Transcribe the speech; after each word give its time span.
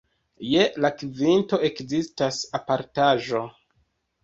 Je 0.53 0.63
la 0.85 0.89
kvinto 1.01 1.61
ekzistas 1.69 2.41
apartaĵo. 2.61 3.45